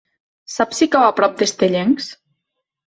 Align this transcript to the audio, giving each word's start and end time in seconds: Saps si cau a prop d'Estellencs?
Saps 0.53 0.81
si 0.81 0.89
cau 0.95 1.05
a 1.11 1.13
prop 1.21 1.39
d'Estellencs? 1.43 2.11